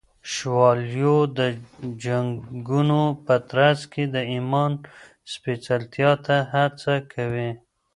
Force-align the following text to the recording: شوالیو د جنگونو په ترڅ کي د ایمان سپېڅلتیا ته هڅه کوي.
شوالیو 0.33 1.17
د 1.37 1.39
جنگونو 2.03 3.01
په 3.25 3.35
ترڅ 3.49 3.79
کي 3.93 4.03
د 4.15 4.17
ایمان 4.33 4.71
سپېڅلتیا 5.31 6.11
ته 6.25 6.35
هڅه 6.53 6.93
کوي. 7.13 7.49